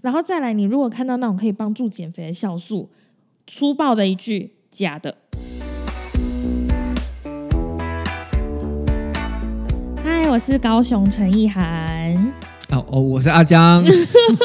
[0.00, 2.88] 然后再来，你如果看到那种可以帮助减肥的酵素，
[3.48, 5.18] 粗暴的一句假的。
[10.04, 12.32] 嗨，我是高雄陈意涵。
[12.70, 13.82] 哦哦，我是阿江。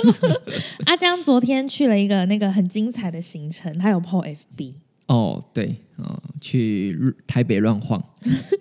[0.88, 4.74] 阿江昨天去了一个那个很精彩的行程，他有 PO FB。
[5.06, 8.04] 哦，对，嗯，去台北乱晃。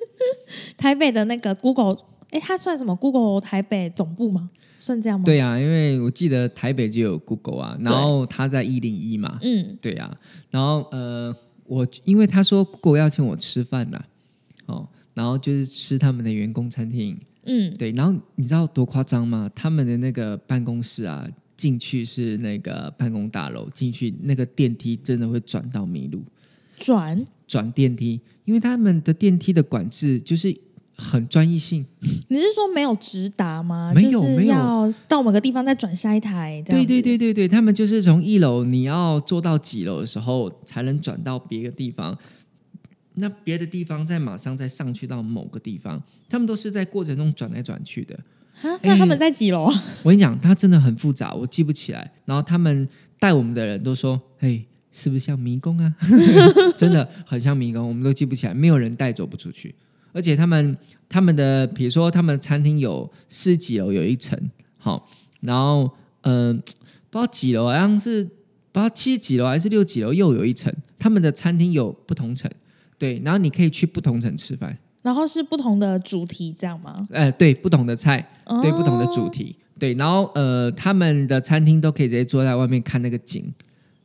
[0.77, 1.97] 台北的那个 Google，
[2.33, 4.51] 哎，它算什么？Google 台北总部吗？
[4.79, 5.25] 算这样吗？
[5.25, 9.39] 对呀，因为我记得台北就有 Google 啊，然后他在一零一嘛。
[9.43, 10.18] 嗯，对呀，
[10.50, 11.32] 然后呃，
[11.67, 14.05] 我因为他说 Google 要请我吃饭呐，
[14.67, 17.17] 哦，然后就是吃他们的员工餐厅。
[17.45, 19.50] 嗯，对，然后你知道多夸张吗？
[19.55, 26.22] 他们的那个办公室啊，进去是那个办公大楼，进去那个电梯真的会转到迷路。
[26.79, 30.53] 转转电梯，因为他们的电梯的管制就是
[30.96, 31.85] 很专一性。
[32.28, 33.92] 你是说没有直达吗？
[33.95, 36.62] 没有，没有到某个地方再转下一台。
[36.67, 42.16] 对对对对对，他们就是从一楼你要坐到几楼的时候才能转到别的地方，
[43.14, 48.19] 那别的地方再马上再上去到某个地方，他们都是在过程中转来转去的。
[48.83, 49.64] 那他们在几楼？
[50.03, 52.12] 我跟你讲，他真的很复杂，我记不起来。
[52.25, 52.88] 然后他们
[53.19, 55.91] 带我们的人都说：“嘿。”是不是像迷宫啊？
[56.77, 59.75] 真的很像迷宫，我们都记不起来，没有人带走不出去。
[60.12, 60.77] 而且他们
[61.08, 64.38] 他们的，比如说他们餐厅有十几楼有一层，
[64.78, 65.08] 好，
[65.41, 65.91] 然后
[66.22, 66.56] 嗯，
[67.10, 70.72] 不知道几楼，好像是不知道七几楼还是六几楼又有一层。
[70.98, 72.50] 他们的餐厅有不同层，
[72.98, 77.06] 对，然后你可以去不同层吃饭，然后是不同的主题，这样吗？
[77.10, 78.24] 哎，对，不同的菜，
[78.62, 83.52] 对，不同的主题，对，然后呃，他们的餐厅都可以直接坐在外面看那个景。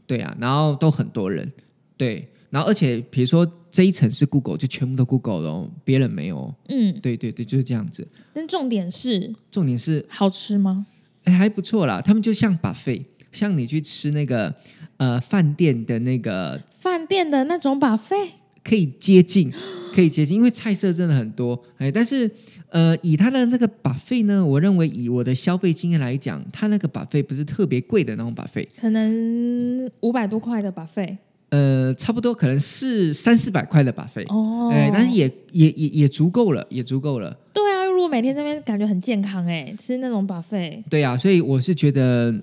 [0.08, 1.52] 对啊，然后都很多人，
[1.97, 6.54] 对，然后而且比如说这一层是 Google，就全部都 Google 了，别人没有。
[6.70, 8.08] 嗯，对对对，就是这样子。
[8.34, 10.86] 但重点是，重点是好吃吗？
[11.23, 12.02] 哎，还不错啦。
[12.02, 14.54] 他们就像把费，像你去吃那个
[14.98, 18.16] 呃饭店的那个饭店的那种把费，
[18.64, 19.52] 可以接近，
[19.94, 21.61] 可以接近，因为菜色真的很多。
[21.77, 22.30] 哎，但是。
[22.70, 31.17] 呃，以他的那个把费呢，我认为以我的消费经验来讲，他那个把费不是特别贵的那种把费，可能五百多块的把费，
[31.49, 37.35] 呃，差不多可能是三四百块的把费哦，哎，但是也也也也足够了，也足够了。
[37.53, 42.33] 对啊，如果每天这边感觉很健康，哎，吃那种把费，对啊，所以我是觉得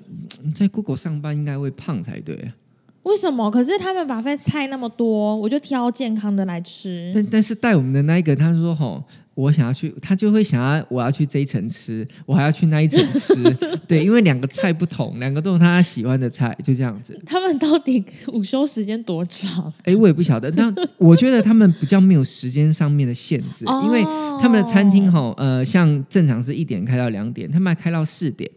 [0.54, 2.52] 在 Google 上班应该会胖才对。
[3.02, 3.50] 为什么？
[3.50, 7.12] 可是他们把费菜那么多，我就挑健康的来吃。
[7.14, 9.04] 但但是带我们的那一个，他说吼。
[9.34, 13.34] 我想要去，他就会想要我要去这一层吃，我还要去那一层吃，
[13.86, 17.20] 对，因为两个菜不同，两个都是他喜欢的菜，就这样子。
[17.26, 19.72] 他们到底午休时间多长？
[19.84, 20.50] 哎，我也不晓得。
[20.50, 24.02] 但我觉得他们比较没有时间上面的限制，因为
[24.40, 28.50] 他们的餐厅哈，呃，像正常是一点开到两点，他们还开到四点。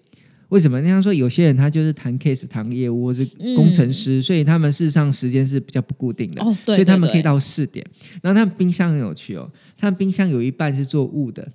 [0.49, 0.79] 为什么？
[0.81, 3.25] 那样说，有些人他就是谈 case、谈业务，或是
[3.55, 7.85] 工程师，所以他们事实上时间是比较不固定的，所以他们可以到四点。
[8.21, 11.47] 然后他们冰箱很有趣哦，他们冰箱有一半是做雾的，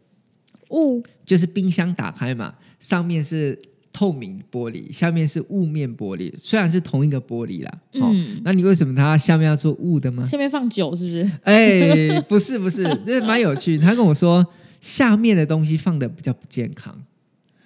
[0.70, 3.58] 雾就是冰箱打开嘛，上面是
[3.94, 7.78] 透明玻璃，下面是雾面玻璃，虽然是同一个玻璃啦。
[7.94, 10.22] 嗯，那你为什么它下面要做雾的吗？
[10.24, 11.38] 下面放酒是不是？
[11.44, 13.78] 哎，不是不是，那蛮有趣。
[13.78, 14.46] 他跟我说，
[14.80, 17.02] 下面的东西放的比较不健康。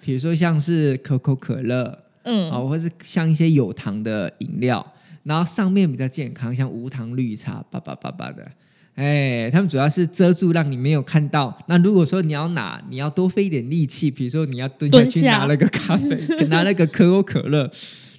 [0.07, 8.49] 比如说像是可口可乐，嗯，啊，或是像一些有糖的饮料，然后上面比较健康，像无糖绿茶，叭叭叭叭的，
[8.95, 11.53] 哎，他们主要是遮住，让你没有看到。
[11.67, 16.15] 那如果说你要拿，你要多费一点力气，比如说你要蹲下去拿那个咖啡，
[16.47, 17.69] 拿那个可口可乐，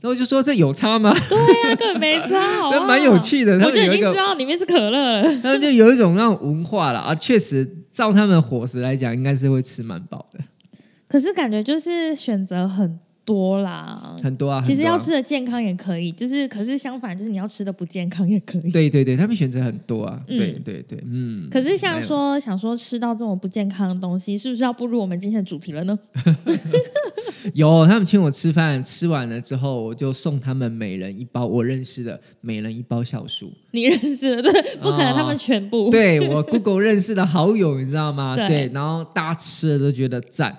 [0.03, 1.11] 那我就说这有差吗？
[1.31, 3.55] 对呀，根本没差，那蛮有趣的。
[3.65, 7.15] 我就已经知道里面是可乐了，他们就有一种那种文化了啊。
[7.15, 10.39] 确实，照他们伙食来讲，应该是会吃蛮饱的。
[11.09, 14.61] 可是感觉就是选择很多啦，很多啊。
[14.61, 18.71] 其实要吃的健康也可以，就是可是相反，就是你要吃的不健康也可以。
[18.71, 20.19] 对对对，他们选择很多啊。
[20.27, 21.49] 对对对，嗯。
[21.51, 25.99] 可是像说想说吃到这种不健康的东西，是不是要步入我们今天的主题了呢？
[27.55, 33.51] 有，他们请我吃饭，吃完了之后，我就送他们每人一包我认识的，每人一包酵素。
[33.71, 35.91] 你认识的，对，不可能他们全部。
[35.91, 38.35] 对我 Google 认识的好友，你知道吗？
[38.49, 40.57] 对，然后大家吃了都觉得赞。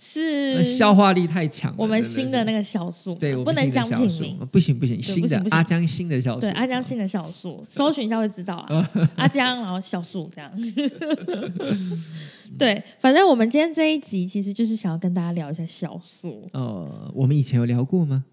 [0.00, 10.48] 是消化力太强，我们新的那个酵素，对，不能讲品名，不行不行，新的阿江新的酵素，对，阿江新的酵素，搜寻一下会知道啊， 阿江然后酵素这样，
[12.56, 16.48] 对，反正我们今天这一集其实就是想要跟大家聊一下酵素。
[16.52, 18.24] 呃，我们以前有聊过吗？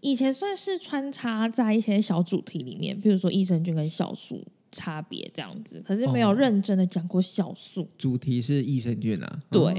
[0.00, 4.42] 以前算是穿插在一些小主题里面，比如说益生菌跟酵素。
[4.72, 7.86] 差别这样子，可是没有认真的讲过酵素。
[7.96, 9.74] 主题是益生菌啊，对，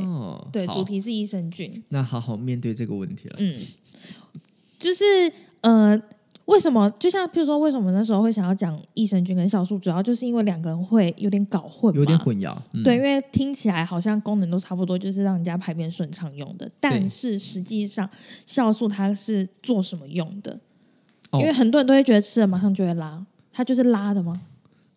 [0.52, 1.84] 对，主题是益生菌。
[1.90, 3.36] 那好好面对这个问题了。
[3.40, 3.54] 嗯，
[4.80, 5.04] 就是
[5.62, 6.02] 呃。
[6.46, 6.92] 为什么？
[7.00, 12.54] 就像譬如说，为什么那时候会想要讲益生菌跟酵素，主要就是因为两个人会有点搞混，有点混淆。
[12.84, 16.70] 对，因为听起来好像功能都差不多，就是让人家排便顺畅用的。
[16.82, 18.10] 但是实际上，
[18.46, 20.60] 酵素它是做什么用的？
[21.32, 24.34] 因为很多人都会觉得吃了马上就会拉，它就是拉的吗？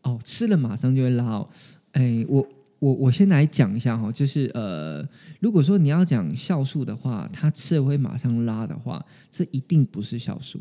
[0.06, 1.48] 哦，吃了马上就会拉哦。
[1.90, 2.46] 哎，我
[2.78, 5.04] 我我先来讲一下哈，就是呃，
[5.40, 10.60] 如果说你要讲酵素的话，它吃了会马上拉的话，这一定不是酵素。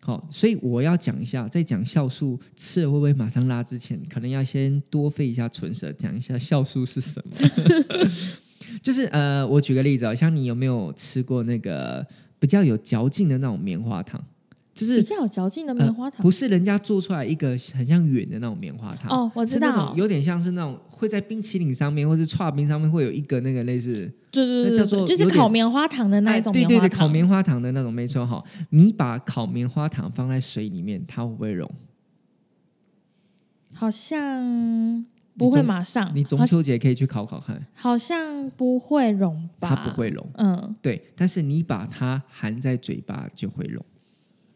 [0.00, 7.36] 好，所以我要讲一下，在讲酵素吃了会不会马上拉之前，可能要先多费一下唇舌，讲一下酵素是什么。
[8.82, 12.04] 就是呃，我举个例子啊，像你有没有吃过那个
[12.38, 14.22] 比较有嚼劲的那种棉花糖？
[14.78, 28.40] 就是比较有嚼劲的棉花糖，不是人家做出来一个很像圆的那种棉花糖哦，我知道，有点像是那种会在冰淇淋上面或是刨冰上面会有一个那个类似，对对对，叫做就是烤棉花糖的那种，对对对，烤棉花糖的那种没错哈。
[28.70, 31.68] 你把烤棉花糖放在水里面，它会不会融？
[33.74, 35.04] 好像
[35.36, 36.10] 不会马上。
[36.14, 39.68] 你中秋节可以去烤烤看，好像不会融吧？
[39.68, 41.02] 它不会融，嗯，对。
[41.16, 43.84] 但是你把它含在嘴巴就会融。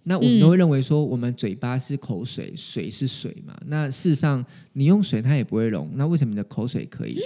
[0.04, 3.56] 那我们都会认为说，我们嘴巴是口水，水是水嘛？
[3.66, 5.88] 那事实上，你用水它也不会溶。
[5.94, 7.20] 那为什么你的口水可以？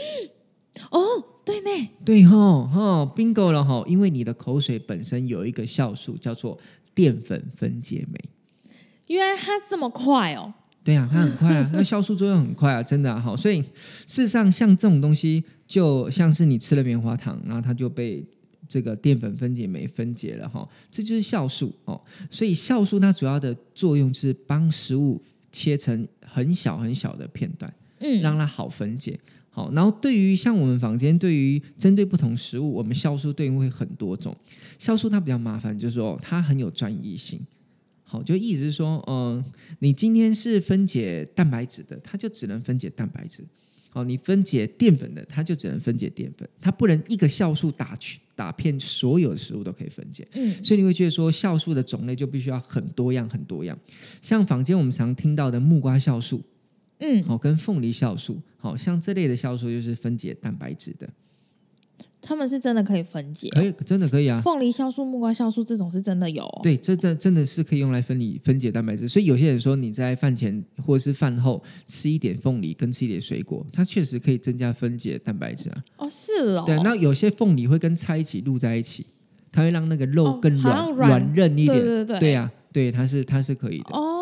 [0.91, 1.01] 哦，
[1.43, 3.83] 对呢，对哈哈，bingo 了哈！
[3.87, 6.59] 因为你的口水本身有一个酵素叫做
[6.95, 8.21] 淀粉分解酶。
[9.09, 10.53] 原来它这么快哦？
[10.85, 13.19] 对啊，它很快啊， 那酵素作用很快啊，真的啊。
[13.19, 13.73] 好，所以事
[14.07, 18.23] 实上，像这种东西，就像是你吃了棉花糖，然后它就被。
[18.69, 22.01] 这个淀粉分解酶分解了哈，这就是酵素哦。
[22.31, 29.19] 所以酵素它主要的作用是帮食物切成很小很小的片段，嗯，让它好分解。
[29.49, 34.37] 好，然后对于像我们房间，对于针对不同食物，我们酵素对应会很多种。
[34.79, 37.41] 酵素它比较麻烦，就是说它很有专一性。
[38.05, 39.43] 好，就意思是说，嗯，
[39.79, 43.43] 你今天是分解蛋白质的，它就只能分解蛋白质。
[43.97, 50.29] 哦，你分解淀粉的，它就只能分解淀粉，它不能一个酵素打去打遍所有的食物都可以分解。
[50.35, 53.79] 嗯，所以你会觉得说酵素的种类就必须要很多样很多样。
[54.21, 56.43] 像坊间我们常听到的木瓜酵素，
[56.99, 61.09] 嗯，好，跟凤梨酵素，好像这类的酵素就是分解蛋白质的。
[62.27, 64.41] 他们是真的可以分解，可以真的可以啊。
[64.41, 66.45] 凤梨酵素、木瓜酵素这种是真的有。
[66.61, 69.07] 对，这这真的是可以用来分离分解蛋白质。
[69.07, 75.85] 所以有些人说你在饭前或者是饭后吃一点凤梨，跟吃一点水果，它确实可以增加分解蛋白质啊。
[75.99, 76.65] 哦，是哦。
[76.67, 79.07] 对，那有些凤梨会跟菜一起录在一起，
[79.53, 81.79] 它会让那个肉更软软韧一点。
[81.79, 83.97] 对对对，对呀，对，它是它是可以的。
[83.97, 84.16] 哦。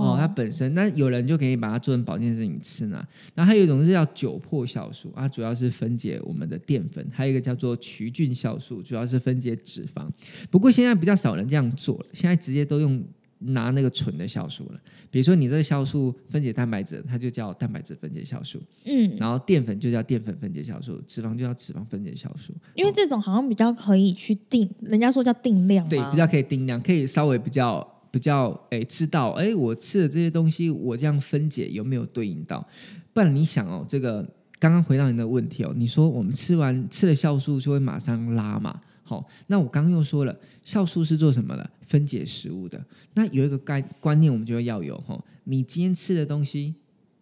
[0.00, 3.06] 哦，它本身那有人就可以把它做成保健食品吃呢。
[3.34, 10.08] 然后还有一种是叫酒粕酵素，它主要是分解我们的淀粉；还有一个叫做曲菌酵素，主要是分解脂肪。
[10.50, 13.02] 不过现在比较少人这样做了，现在直接都用
[13.38, 14.80] 拿那个纯的酵素了。
[15.10, 18.60] 比如说你这个酵素分解蛋白质，它就叫蛋白质分解酵素。
[18.84, 22.52] 嗯，然后淀粉就叫淀粉分解酵素，脂肪就叫脂肪分解酵素。
[22.74, 27.86] 因为这种好像比较可以去定，人家说叫定量，对，比较可以定量，可以稍微比较。
[28.10, 32.66] 比较诶，知道诶，我吃的这些东西，我这样分解有没有对应到？
[33.12, 34.22] 不然你想哦，这个
[34.58, 38.80] 刚刚回答你的问题哦，你说我们吃完吃了酵素就会马上拉嘛？
[39.02, 41.70] 好，那我刚又说了，酵素是做什么的？
[41.86, 42.80] 分解食物的。
[43.14, 46.74] 那有一个概观念，我们就要有哈，你今天吃的东西，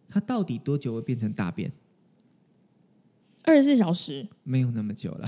[0.09, 1.73] 它到底多久会变成大便？
[3.49, 5.27] 二十四小时没有那么久了，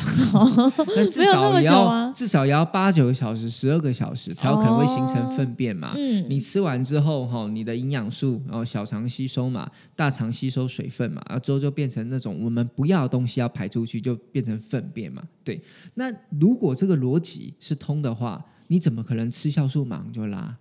[1.11, 5.93] 至少也要至少也要八九个小时、十二个小时才有可能会形成粪便嘛。
[5.97, 15.23] 嗯，你吃完之后哈，你的营养素然后小肠吸收嘛，大肠吸收水分嘛，然后之后就变成那种我们不要的东西要排出去，就变成粪便嘛。
[15.43, 15.59] 对，
[15.95, 20.55] 那如果这个逻辑是通的话，你怎么可能吃酵素马上就拉？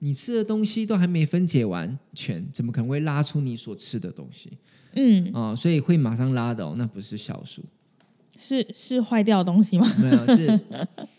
[0.00, 4.52] 你吃的东西都还没分解完全，怎么可能会拉出你所吃的东西？
[4.94, 7.62] 嗯哦，所以会马上拉的哦，那不是酵素，
[8.36, 9.86] 是是坏掉的东西吗？
[10.02, 10.60] 没有，是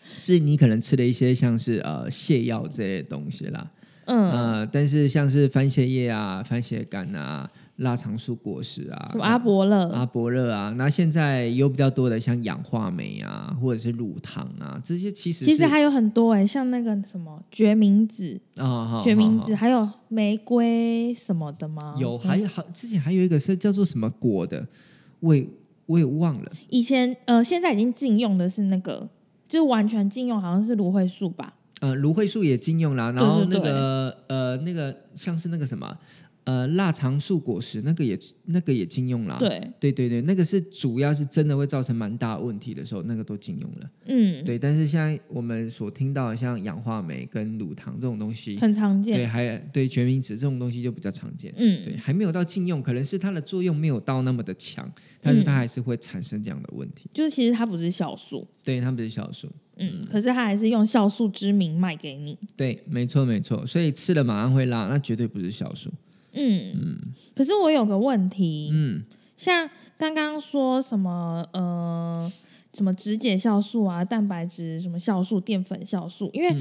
[0.16, 3.70] 是你可能吃了一些像是呃泻药这些东西啦。
[4.06, 7.48] 嗯呃，但是像是番茄叶啊、番茄干啊。
[7.80, 21.94] 腊肠素果实啊，什么阿伯乐、阿伯乐啊，那现在有比较多的像氧化酶啊，或者是乳糖啊，这些其实其实还有很多哎，像那个什么决明子啊，决明子，还有玫瑰什么的吗？
[21.98, 24.66] 有，还有好之前还有一个是叫做什么果的，
[25.20, 25.46] 我也
[25.86, 26.52] 我也忘了。
[26.68, 29.08] 以前呃，现在已经禁用的是那个，
[29.48, 31.54] 就完全禁用，好像是芦荟素吧？
[31.80, 35.96] 呃，芦荟素也禁用了，然后那个呃，那个像是那个什么。
[36.50, 39.36] 呃，腊肠素果实那个也那个也禁用了。
[39.38, 43.90] 对对对对，那个是主要是真的会造成蛮大问题的时候，那个都禁用了。
[44.06, 44.58] 嗯，对。
[44.58, 49.16] 但是现在我们所听到的像氧化酶跟乳糖这种东西，很常见。
[49.16, 51.54] 对，还对决明子这种东西就比较常见。
[51.56, 54.90] 嗯，对，还没有到禁用，可能是它的作用没有到那么的强，
[55.22, 57.08] 但是它还是会产生这样的问题。
[57.14, 59.48] 就是其实它不是酵素，对，它不是酵素。
[59.76, 62.36] 嗯，可是它还是用酵素之名卖给你。
[62.56, 65.88] 对，没错没错，所以吃了马上会拉，那绝对不是酵素。
[66.32, 69.04] 嗯嗯，可是我有个问题，嗯，
[69.36, 72.30] 像刚刚说什么呃，
[72.72, 76.54] 什么脂解酵素啊，蛋白质什么酵素，淀粉酵素，因为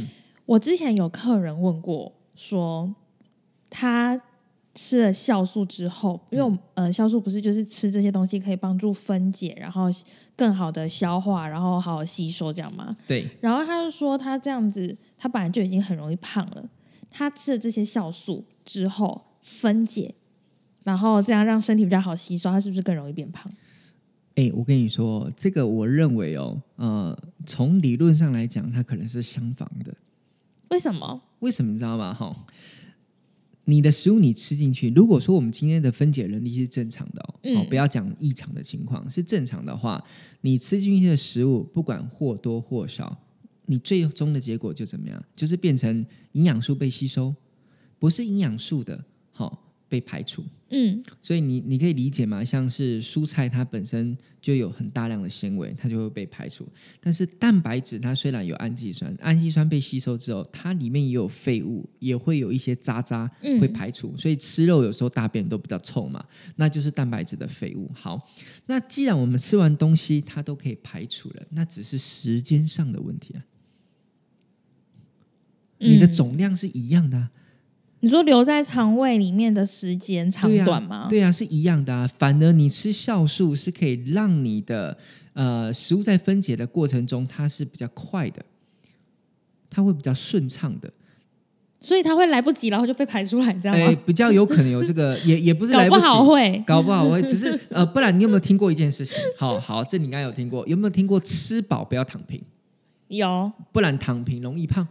[0.46, 2.94] 我之前有客人问过，说
[3.70, 4.20] 他
[4.74, 9.84] 吃了酵素之后，因为呃，酵素不是就是吃这些东西可以帮助分解，然后
[10.36, 12.96] 更好的消化，然后好好吸收这样吗？
[13.06, 13.28] 对。
[13.42, 16.70] 然后他就说他这样子，他本来就已经很容易胖了，
[17.12, 19.22] 他吃了这些酵素之后。
[19.42, 20.14] 分解，
[20.84, 23.52] 然后这样让身体比较好吸收，它是不是更容易变胖？
[24.36, 29.94] 哎，我跟你说，这个我认为哦，呃，从理论上来讲，它可能是相反的。
[30.70, 31.22] 为什么？
[31.40, 32.14] 为什么你知道吗？
[32.14, 32.34] 哈，
[33.66, 37.22] 你的食物你吃进去，如果说我们今天的分解能力是正常的
[37.56, 40.02] 哦，不要讲异常的情况，是正常的话，
[40.42, 43.18] 你吃进去的食物不管或多或少，
[43.66, 45.22] 你最终的结果就怎么样？
[45.36, 47.36] 就是变成营养素被吸收，
[47.98, 49.04] 不是营养素的。
[49.40, 50.44] 好，被排除。
[50.72, 52.44] 嗯，所以你你可以理解吗？
[52.44, 56.68] 像是蔬菜，它本身就有很大量的纤维，它就会被排除。
[57.00, 63.32] 但是蛋白质它虽然有氨基酸，氨基酸被吸收之后，它里面也有废物，也会有一些渣渣
[63.62, 64.14] 会排除。
[64.18, 66.22] 所以吃肉有时候大便都比较臭嘛，
[66.58, 67.90] 那就是蛋白质的废物。
[67.94, 68.30] 好，
[68.66, 73.40] 那既然我们吃完东西它都可以排除了，那只是时间上的问题啊。
[75.78, 77.30] 你的总量是一样的。
[78.02, 81.08] 你说留在肠胃里面的时间长短吗？
[81.10, 82.08] 对啊，是一样的啊。
[82.08, 84.98] 反而你吃酵素是可以让你的
[85.34, 88.44] 呃食物在分解的过程中，它是比较快的，
[89.70, 90.92] 它会比较顺畅的。
[91.82, 93.98] 所以它会来不及，然后就被排出来，这样吗？
[94.06, 97.22] 比较有可能有这个，也也不是搞不好会，搞不好会。
[97.22, 99.16] 只是呃，不然你有没有听过一件事情？
[99.38, 100.68] 好好，这你应该有听过。
[100.68, 102.42] 有没有听过吃饱不要躺平？
[103.08, 104.86] 有，不然躺平容易胖。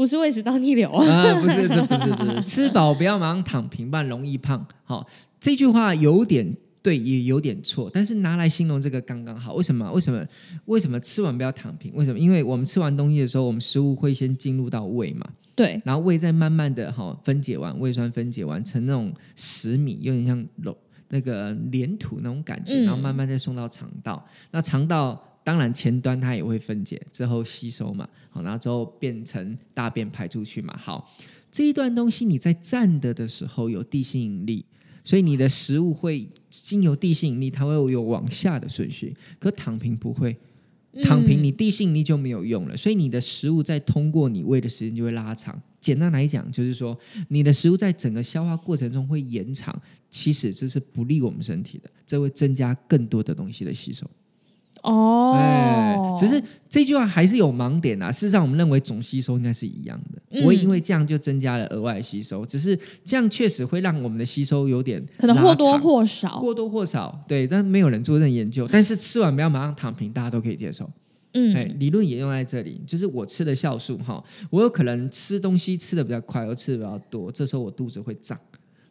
[0.00, 1.34] 不是胃食道逆流啊！
[1.42, 4.66] 不是，这不是，不是吃饱不要马上躺平，不然容易胖。
[4.82, 5.06] 好，
[5.38, 9.52] 这句话有点对，也有点错，但是拿来形容这个刚刚好。
[9.52, 9.92] 为什么？
[9.92, 10.26] 为什么？
[10.64, 11.92] 为什么吃完不要躺平？
[11.94, 12.18] 为什么？
[12.18, 20.74] 因为我们吃完东西的时候，我们食物会先进入到胃嘛，对，然后胃再慢慢的哈分解完，胃酸分解完成那种食米，有点像肉
[21.10, 25.22] 那个粘土那种感觉，然后慢慢再送到肠道，那肠道。
[25.42, 30.76] 当然，前端它也会分解之后吸收嘛，好，然后之后变成大便排出去嘛。
[30.76, 31.10] 好，
[31.50, 34.64] 这一段东西你在站的的时候有地心引力，
[35.02, 39.14] 所以你的食物会经由地心引力，它会有往下的顺序。
[39.38, 40.36] 可躺平不会，
[41.02, 45.60] 躺平你地心引力就没有用了，所以你的食物在通过你胃的时间就会拉长。
[45.80, 46.96] 简单来讲，就是说
[47.28, 49.74] 你的食物在整个消化过程中会延长，
[50.10, 54.06] 其实这是不利我们身体的，这会增加更多的东西的吸收。
[54.82, 58.10] 哦，只是这句话还是有盲点啊。
[58.10, 62.46] 事实上，我们认为总吸收应该是一样的，不会因为这样就增加了额外吸收。
[62.46, 67.46] 只是这样确实会让我们的吸收有点可能或多或少，或多或少对。
[67.46, 68.66] 但没有人做任研究。
[68.70, 70.88] 但是吃完不要马上躺平，大家都可以接受。
[71.34, 78.36] 嗯，哎，理论也用在这里，就是我吃的酵素哈，我有可能吃东西吃的比较快，又吃的比较多，这时候我肚子会胀。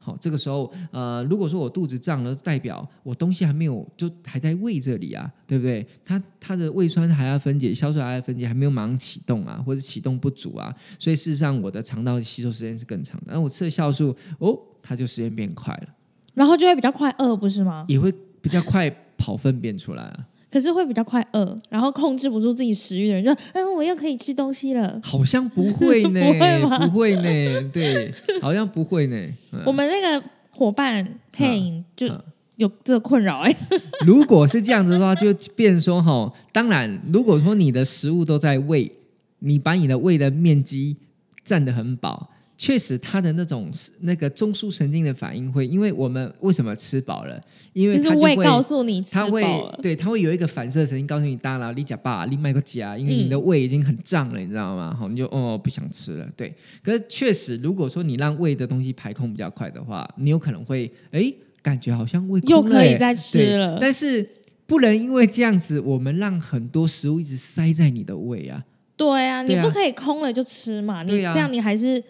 [0.01, 5.85] 好，这个时候，呃，如果说我肚子胀了，代表我东西还没有，就还在胃这里啊，对不对？
[6.05, 13.27] 它它的胃酸还要分解，酵素还要分解，还没有马上启动啊，或者启动不足啊，所以事实上我的肠道吸收时间是更长的。
[13.27, 15.89] 然后我吃的酵素，哦，它就时间变快了，
[16.33, 17.85] 然后就会比较快饿，不是吗？
[17.89, 18.09] 也会
[18.41, 20.25] 比较快跑粪便出来啊。
[20.51, 24.99] 可是会比较快饿，然后控制不住自己食欲的人就，嗯，我又可以吃东西了。
[25.03, 26.79] 好像不会呢， 不会吗？
[26.79, 29.27] 不会呢，对， 好像不会呢。
[29.65, 32.07] 我们那个伙伴配音就
[32.55, 33.55] 有这个困扰哎。
[34.05, 38.91] 如果是这样子的话，就变说哈，当然，如果说你的食物都在胃，
[39.39, 40.97] 你把你的胃的面积
[41.45, 42.31] 占得很饱。
[42.61, 47.41] 确实，他的那种那个中枢神经的反应会，因为我们为什么吃饱了？
[47.71, 54.93] 因为他就会告诉你吃饱了，对，他会有一个反射神经告诉你大脑，你假爸，你买个假，因为你的胃已经很胀了，你知道吗？
[54.93, 56.27] 好，你就哦不想吃了。
[56.35, 64.27] 对，可是确实，如果说你让胃的东西排空比较快的话，你有可能会哎感觉好像胃又可以再吃了，但是
[64.67, 68.61] 不能因为这样子，我们让很多食物一直塞在你的胃啊。
[68.97, 72.03] 对啊，你不可以空了就吃嘛，你这样你还是。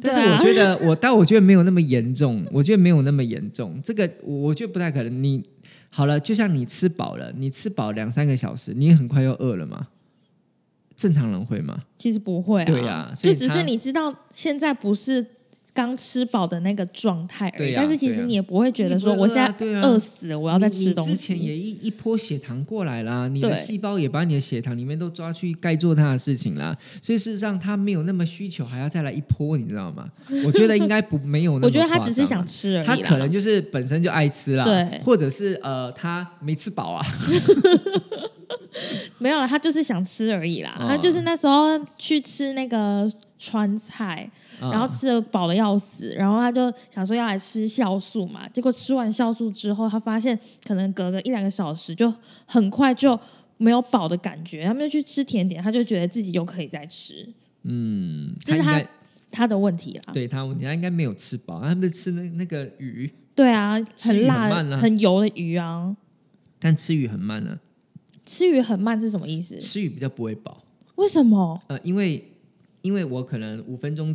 [0.00, 3.80] 但是我觉得我，但我觉得没有那么严重，我觉得没有那么严重。
[3.82, 5.22] 这个我觉得不太可能。
[5.22, 5.42] 你
[5.90, 9.88] 好了，就像你吃饱了，你吃饱两三个小时，你很快又饿了吗？
[10.96, 11.80] 正常人会吗？
[11.98, 15.26] 其实不会，啊对呀，就只是你知道现在不是。
[15.74, 21.12] 刚吃饱的那个状态而已，但是其实你也不会觉得说我现在饿死了，我要再吃东西。
[21.12, 30.06] 之前也一一波血糖过来啦，你的细胞也把你的血糖里面都抓去该做它的事情啦，所以事实上他没有那么需求，还要再来一波，你知道吗？
[30.44, 37.06] 我觉得应该不没有，我觉得他只是想吃而已，他可能就是本身就爱吃啦，对，或者是呃他没吃饱啊，
[39.18, 44.30] 没有了，他就是想吃而已啦，他就是那时候去吃那个川菜。
[44.60, 52.14] 然后吃了饱的要死，然后他就想说要来吃酵素嘛，结果吃完酵素之后，他发现可能隔个一两个小时就
[52.46, 53.18] 很快就
[53.56, 57.28] 没有饱的感觉，他们就去吃甜点，他就觉得自己又可以再吃。
[57.64, 58.80] 嗯，这是他
[59.32, 60.12] 他的问题啦。
[60.12, 63.12] 对他问题，他应该没有吃饱，他们吃那那个鱼。
[63.34, 65.96] 对啊，很辣、很油的鱼啊。
[66.60, 67.58] 但吃鱼很慢呢。
[68.32, 69.58] 吃鱼很慢是什么意思？
[69.58, 70.64] 吃鱼比较不会饱。
[70.94, 71.60] 为什么？
[71.66, 72.24] 呃，因为
[72.80, 74.14] 因为我可能五分钟。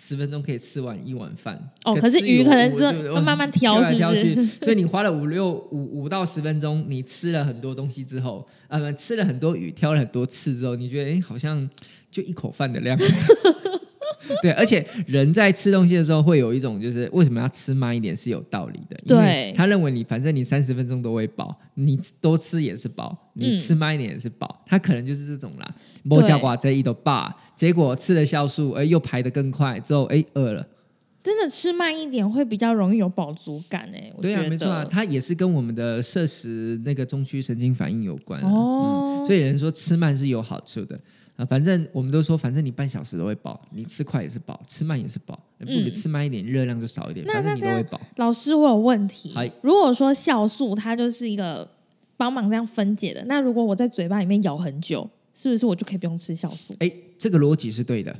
[0.00, 4.46] 十分钟可以吃完一碗饭哦，可是鱼可能是要慢慢挑，是不是？
[4.62, 11.68] 所以你花了五六五五到十分钟，你吃了很多东西之后，呃，吃了很多鱼，挑了很多刺之后，你觉得哎，好像
[12.12, 12.96] 就一口饭的量。
[14.42, 18.96] 对，而且人在吃东西的时候会有一种，就是为什么要吃慢一点是有道理的。
[19.06, 24.62] 对，他认为你反正你三十分钟都会饱，你多吃也是饱，你吃慢一点也是饱。
[24.66, 25.68] 他可能就是这种啦。
[26.02, 30.66] 莫加寡这一都罢，结果吃了酵素，哎，又排的更快，之后哎饿了。
[31.20, 34.10] 真的吃慢一点会比较容易有饱足感哎。
[34.22, 39.22] 对啊，没错啊，它也是跟我们的摄食那个中区神经反应有关哦。
[39.26, 40.98] 所以人说吃慢是有好处的。
[41.38, 48.00] 啊，反正我们都说，反正你半小时都会饱，你吃快也是饱，吃慢也是饱，不比吃慢一点，热量就少一点，反正你都会饱。
[48.16, 49.32] 老师，我有问题。
[49.62, 51.70] 如果说酵素它就是一个
[52.16, 56.74] 帮忙这样分解的，那如果我在嘴巴里面咬很久，是不是我就可以不用吃酵素？
[56.80, 58.12] 哎，这个逻辑是对的，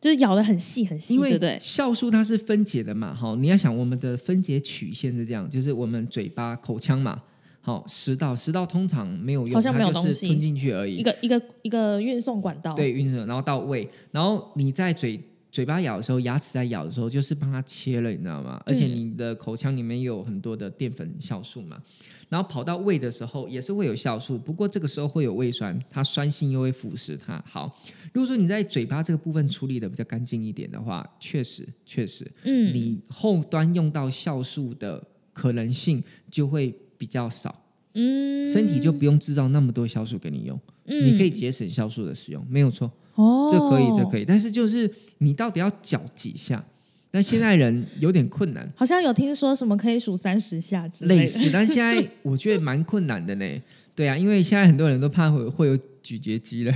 [0.00, 1.58] 就是咬的很细很细，对不对？
[1.60, 7.22] 酵素它是分解的嘛，哈，你要想我们的分解曲线是这样，就是我们嘴巴口腔嘛。
[7.64, 10.96] 好，食道食道通常没有用，它就是吞进去而已。
[10.96, 18.60] 一个一个一个运送管道，对，运送然后到胃，然后你在嘴嘴巴咬的时候，牙齿在咬的时候，就是帮它切了，你知道吗？
[18.66, 21.80] 而且你的口腔里面有很多的淀粉酵素嘛，
[22.28, 27.40] 然后跑到胃的时候也是会有酵素，不过这个时候会有胃酸，它酸性又会腐蚀它。
[27.46, 27.72] 好，
[28.12, 35.00] 如果说你在嘴巴这个部分处理的比较干净一点的话，确实确实，嗯，你后端用到酵素的
[35.32, 36.74] 可能性就会。
[37.02, 37.52] 比较少，
[37.94, 44.88] 嗯，身体就不用制造那么多酵素给你用，嗯，你可以节省酵素的使用，没有错，哦，这可以，这可以，但是就是
[45.18, 46.64] 你到底要搅几下？
[47.10, 53.44] 那现在人有点困难，好像有听说什么可以数三十下之类似，但现在我觉得蛮困难的呢。
[53.96, 56.72] 对啊，因为现在很多人都怕会会有咀嚼肌了，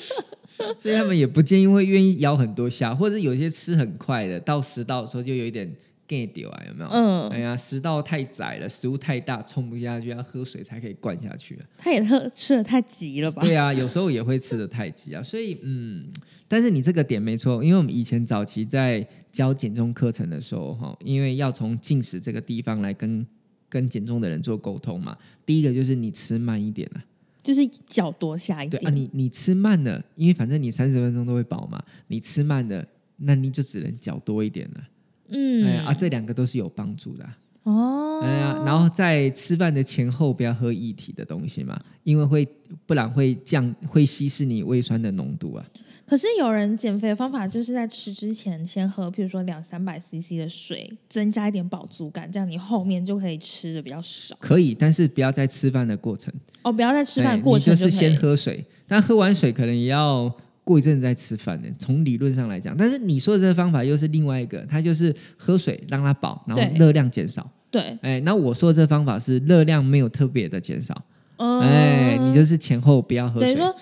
[0.80, 5.70] 所以他们也不建议会愿意咬很多下，或者有些吃很快的，到食道的时候就有一点。
[6.10, 6.62] Get 掉啊？
[6.66, 6.90] 有没有？
[6.90, 13.40] 嗯，哎呀，食道太窄了，食物太大，冲不下去，要喝水才可以灌下去他也喝吃的太急了吧？
[13.42, 15.22] 对啊，有时候也会吃的太急啊。
[15.22, 16.08] 所以，嗯，
[16.48, 23.24] 但是你这个点没错，因为我们以前早期在教减重课程的时候，哈，因为要从进食这个地方来跟
[23.68, 25.16] 跟减重的人做沟通嘛。
[25.46, 27.04] 第一个就是你吃慢一点啊，
[27.42, 28.90] 就是脚多下一点啊。
[28.90, 32.84] 你你吃慢了，因为反正你三十分钟都会饱嘛，你吃慢了，
[33.16, 34.80] 那你就只能脚多一点了。
[35.30, 37.24] 嗯，哎啊，这两个都是有帮助的
[37.62, 38.20] 哦。
[38.22, 42.46] 哎呀，然后在吃饭的前后不要喝液体的东西嘛，因为会
[42.86, 45.64] 不然会降会稀释你胃酸的浓度啊。
[46.06, 54.36] 可是有人减肥的方法就是在吃之前先喝，譬如说两三百 CC 的水，增加一点饱足感，这样你后面就可以吃的比较少。
[54.40, 60.34] 可以，但是不要在吃饭的过程哦，不要在吃饭过程就是先喝水，但喝完水可能也要。
[60.70, 61.68] 过一阵子再吃饭呢？
[61.78, 67.50] 从理论上来讲，但是你说的这个方法又是另外一个，它就是喝水让它饱，然后热量减少。
[67.72, 70.94] 对，哎，那我说的这方法是热量没有特别的减少。
[71.36, 73.48] 哎，你就是前后不要喝水。
[73.48, 73.74] 等于说，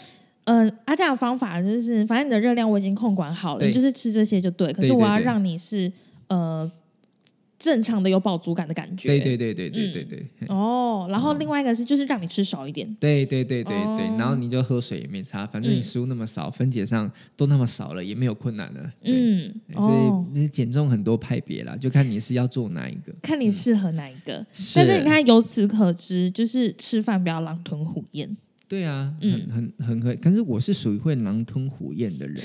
[0.44, 4.72] 嗯，阿这样的方法就是，反正你的热量我已经控管好了，你就是吃这些就对。
[4.72, 5.92] 可是我要让你是
[6.28, 6.70] 呃。
[7.58, 10.48] 正常的有饱足感的感觉，对对对对对对对。
[10.48, 18.92] 哦，然后另外一个是就是让你吃少一点，对对对对对，然后你就喝水也没差，反正你食物那么少，分解上都那么少了，也没有困难了。
[19.02, 24.46] 嗯，所以你减重很多派别啦，就看你是要做哪一个，看你适合哪一个。
[24.74, 28.36] 但是你看，由此可知，就是吃饭不要狼吞虎咽。
[28.68, 32.40] 对啊，很很很可，可是我是属于会狼吞虎咽的人。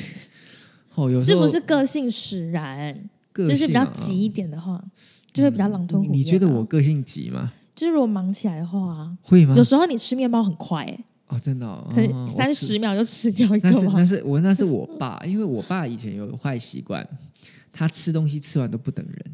[0.95, 3.10] 哦，有是不是个性使然？
[3.34, 4.84] 就是比较急一点的话，
[5.32, 6.19] 就会比较狼吞虎咽。
[6.19, 7.52] 你觉得我个性急吗？
[7.76, 9.56] 就是如果忙起来的话，会吗？
[9.56, 13.72] 有时候你吃面包很快，哎，哦，真的，可能三十秒就吃掉一个。
[13.72, 17.04] 那是那是我那是我爸，因为我爸以前有坏习惯，
[17.72, 19.26] 他吃东西吃完都不等人。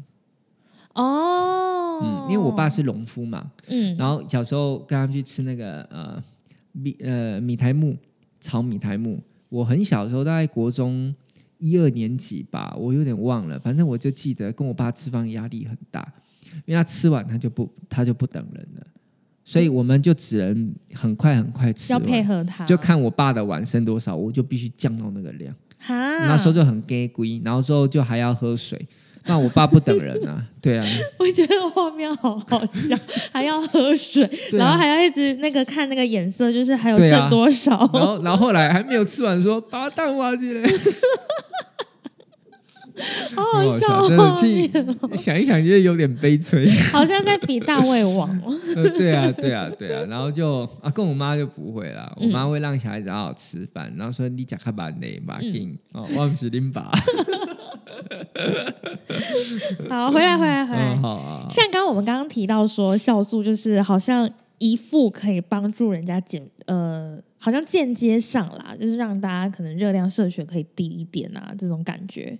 [0.94, 6.22] 哦，嗯，因为我爸是农夫嘛，嗯，然后小时候跟他们去吃那个呃
[6.72, 7.94] 米呃米苔木
[8.40, 11.14] 炒米苔木，我很小的时候大概国中
[11.60, 16.12] 一二年级吧，我有点忘了，反正我就记得跟我爸吃饭压力很大，
[16.66, 18.86] 因为他吃完他就不他就不等人了，
[19.44, 25.94] 所以我们就只能很快很快吃，要配合他，就看我爸的碗剩多少，我就必须降到那个量，哈，
[26.26, 28.88] 那时候就很 gay 龟，然后之后就还要喝水。
[29.26, 30.84] 那我爸不等人啊，对啊，
[31.18, 32.96] 我觉得画面好好笑，
[33.32, 40.68] 还要喝水，然后还要一直那个看那个颜色，就是还有剩多少，然后然后后来还没有吃完，说把蛋挖进来，
[43.34, 48.28] 好好笑，真的，想一想觉得有点悲催，好像在比大胃王。
[48.98, 56.90] 对啊对啊对啊，然后就啊跟我妈就不会啦，我妈会让小孩子好好吃饭，然后说你讲开把内把劲哦，忘记拎把。
[59.88, 60.98] 好，回来，回来，回来。
[61.48, 72.38] 像刚刚我们刚刚提到说，酵素就是好像一副可以帮助人家减，呃，好像间接上啦，就是让大家可能热量摄取可以低一点啊，这种感觉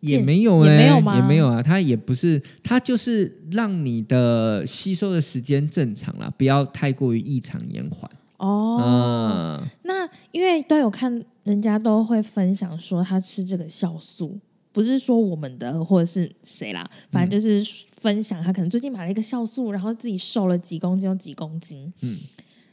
[0.00, 1.16] 也没有，也没有吗？
[1.16, 8.10] 也没有啊，它也不是，它就是让你的吸收的时间正常啦，不要太过于异常延缓。
[8.38, 14.38] 哦，那因为都有看人家都会分享说，他吃这个酵素。
[14.74, 21.92] 不是说我们的或者是谁啦，反正就是分享他可能最近买了一个酵素，然后自己瘦了几公斤，有几公斤。
[22.00, 22.18] 嗯，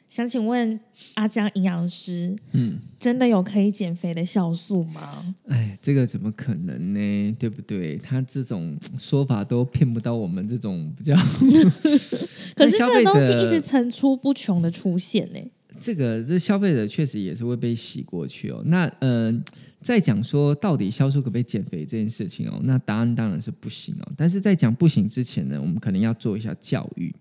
[0.09, 0.79] 想请问
[1.13, 5.35] 阿江营养师，嗯，真的有可以减肥的酵素吗？
[5.47, 7.35] 哎，这个怎么可能呢？
[7.37, 7.97] 对不对？
[7.97, 11.15] 他这种说法都骗不到我们这种比较。
[12.57, 15.39] 可是这个东西一直层出不穷的出现呢。
[15.79, 18.63] 这个这消费者确实也是会被洗过去哦。
[18.65, 19.43] 那嗯。
[19.81, 24.11] 在讲说到底销售可不可以减肥这件事情哦，那答案当然是不行哦。
[24.15, 27.13] 但是在讲不行之前呢，我们可能要做一下教育。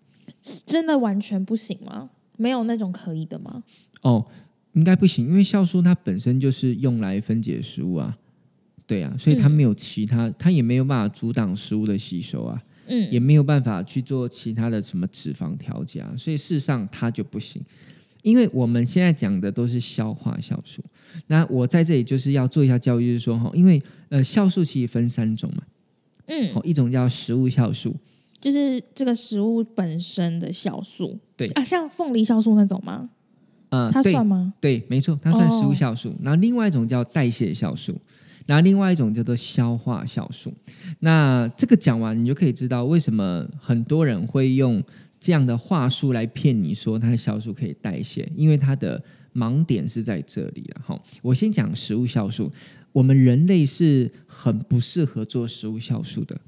[0.66, 2.11] 真的完全不行吗？
[2.37, 3.62] 没有那种可以的吗？
[4.03, 4.25] 哦，
[4.73, 8.16] 应该不行，因为酵素它本身就是用来分解食物啊，
[8.87, 17.62] 对啊，所以它没有其他，它也没有办法阻挡食物的吸收啊，嗯，也没有办法去做其他的什么脂肪调节，所以事实上它就不行。
[18.22, 20.83] 因为我们现在讲的都是消化酵素，
[21.26, 25.62] 那我在这里就是要做一下教育，就是说哈，因为呃酵素其实分三种嘛，
[26.26, 27.96] 嗯，一种叫食物酵素，
[28.40, 33.09] 就是这个食物本身的酵素，对啊，像凤梨酵素那种吗？
[33.70, 34.52] 嗯，它算吗？
[34.61, 36.14] 对，没错，它算食物酵素。
[36.22, 37.96] 然后另外一种叫代谢酵素，
[38.44, 40.52] 然后另外一种叫做消化酵素。
[40.98, 44.83] 那这个讲完，你就可以知道为什么很多人会用。
[45.20, 49.00] 这样的话术来骗你说它的酵素可以代谢，因为它的
[49.35, 50.83] 盲点是在这里了。
[50.83, 52.50] 哈，我先讲食物酵素，
[52.90, 56.40] 我们人类是很不适合做食物酵素的，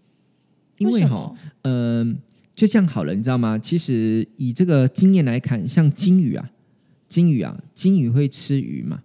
[0.79, 1.33] 因为哈，
[1.63, 2.17] 嗯，
[2.55, 3.59] 就这样好了，你知道吗？
[3.59, 6.51] 其实以这个经验来看，像金鱼啊，
[7.07, 9.03] 金鱼啊，金鱼会吃鱼嘛？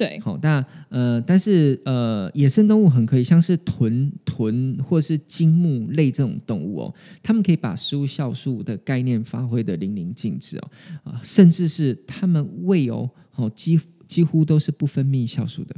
[0.00, 10.70] 对，好，但呃，但是呃，野生动物很可以，像是豚、豚或是金木类这种动物哦，它们可以把食物酵素的概念发挥的淋漓尽致哦，
[11.04, 15.76] 啊，甚至是它们胃哦，哦，几几乎都是不分泌酵素的。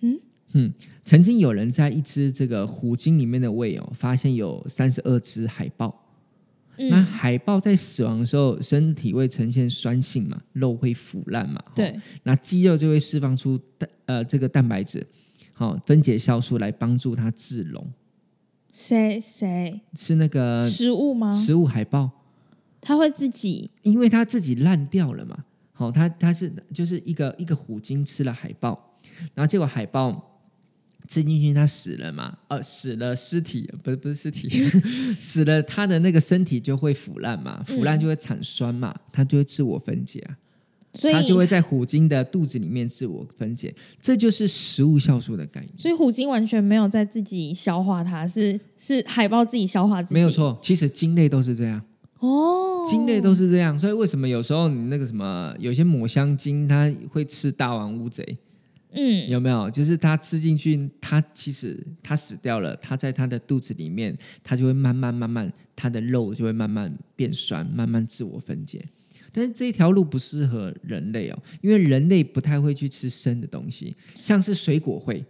[0.00, 0.20] 嗯
[0.54, 0.74] 嗯，
[1.04, 6.03] 曾经有人在一只这个虎鲸里面的胃哦，发现有三十二只海豹。
[6.76, 15.06] 那海豹在死亡的时候，身体会呈现酸性嘛，肉会腐烂嘛，对，那肌肉就会释放出蛋呃这个蛋白质，
[15.52, 17.86] 好分解酵素来帮助它自溶。
[18.72, 21.32] 谁谁是那个食物吗？
[21.32, 22.10] 食物海豹，
[22.80, 28.96] 它会自己，因为它自己烂掉了嘛，好，它它是就是一个一个虎鲸吃了海豹，
[29.34, 30.30] 然后结果海豹。
[31.06, 32.36] 吃进去，它死了嘛？
[32.48, 34.48] 呃，死了，尸体不是不是尸体，
[35.18, 40.36] 死了，它的那个身体就会腐烂嘛，腐烂就会产酸嘛，它就会自我分解啊，
[40.94, 45.70] 所以它就会在虎鲸的肚子里面自我分解，这就是食物酵素的概念。
[45.76, 50.58] 所以虎鲸完全没有在自己消化，它是是海豹自己消化自己，没有错。
[50.62, 51.82] 其实鲸类都是这样
[52.20, 58.38] 哦，鲸类都是这样，所以为什么有时候你那个什么有些抹香鲸它会吃大王乌贼？
[58.94, 59.70] 嗯，有没有？
[59.70, 68.84] 就是它吃进去，它其实它死掉了，它在它的肚子里面，它就会慢慢慢慢，它的肉就会慢慢变酸，慢慢自我分解。
[69.32, 75.24] 但是这一条路不适合人类哦，因为人类不太会去吃生的东西，像是水果会，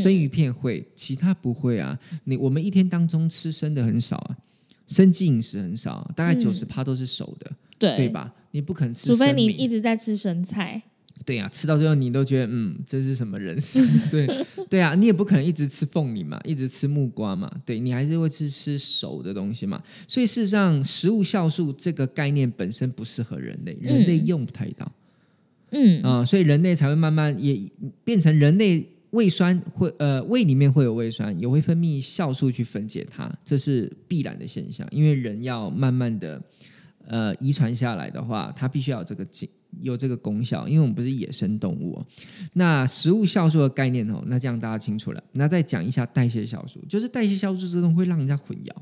[0.00, 1.98] 生鱼片会，其他不会啊。
[2.22, 4.36] 你我们一天当中吃生的很少啊，
[4.86, 7.50] 生计饮食很少，大概九十趴都是熟的，
[7.80, 8.32] 对对吧？
[8.52, 10.80] 你不可能吃，除非你一直在吃生菜。
[11.26, 13.84] 对呀，吃到最后你都觉得，嗯，这是什么人生？
[14.10, 14.26] 对
[14.70, 19.82] 对啊，你也不可能一直吃凤梨嘛，一直吃木瓜嘛，对你还是会吃吃熟的东西嘛。
[20.06, 24.90] 所以事实上，食物酵素这个概念本身不适合人类，人类用不太到。
[25.70, 27.60] 嗯啊，所以人类才会慢慢也
[28.04, 34.86] 变成人类胃酸会呃胃里面会有胃酸，也会分泌酵素去分解它，这是必然的现象。
[34.90, 36.40] 因为人要慢慢的
[37.06, 39.48] 呃遗传下来的话，它必须要有这个劲。
[39.80, 42.02] 有这个功效，因为我们不是野生动物。
[42.54, 45.22] 那食物酵素的概念哦，那这样大家清楚了。
[45.32, 48.72] 那再讲一下代谢酵素，就是代谢酵素这种会让人家混淆。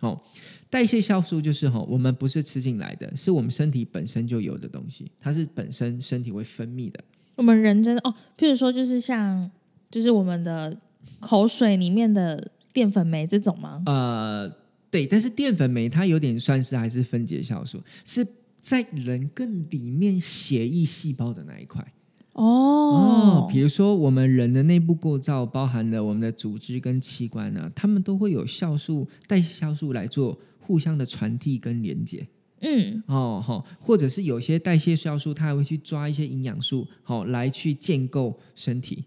[0.00, 0.20] 哦，
[0.68, 7.02] 代谢酵素就是哈，我们不是吃进来的，是我们身体本身就有的东西，它是本身身体会分泌的。
[7.36, 9.50] 我们人真的哦，譬如说就是像
[9.90, 10.76] 就是我们的
[11.20, 13.82] 口水里面的淀粉酶这种吗？
[13.86, 14.52] 呃，
[14.90, 18.26] 对，但是淀粉酶它有点算是还是分解酵素是。
[18.62, 21.92] 在人更里面血液细胞的那一块
[22.34, 32.26] 哦，比如说我们人的内部构造包含了我们的组织跟器官啊，他们都会有酵素代谢酵素来做互相的传递跟连接。
[32.60, 39.04] 嗯，哦好，或者是有些代谢酵素，它还会去抓一些营养素，好来去建构身体。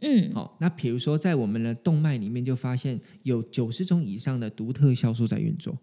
[0.00, 5.76] 嗯，好，那比如说在我们的动脉里面就发现有九十种以上的独特酵素在运作。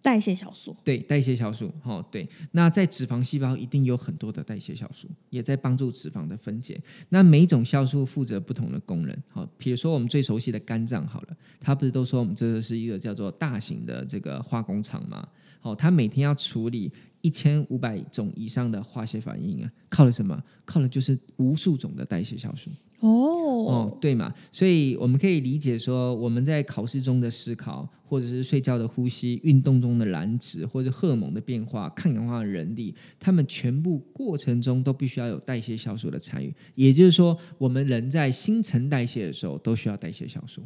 [0.00, 2.28] 代谢酵素，对代谢酵素，哦，对。
[2.52, 6.80] 那在脂肪细胞一定有很多的代谢酵素，也在帮助脂肪的分解。
[7.08, 15.28] 那每一种酵素负责不同的功能，好，比如说我们最熟悉的肝脏，好了，它不是都说我们这个是一个叫做大型的这个化工厂吗？
[15.60, 20.40] 好，它每天要处理一千五百种以上的化学反应啊，靠的什么？
[20.64, 22.70] 靠的就是无数种的代谢酵素。
[23.00, 36.52] 哦哦，对嘛，所以我们可以理解说，我们在考试中的思考，或者是睡觉的呼吸、运动中的燃脂，或者荷尔蒙的变化、抗氧化的能力，他们全部过程中都必须要有代谢酵素的参与。
[36.74, 40.62] 也就是说，我们人在新陈代谢的时候，都需要代谢酵素。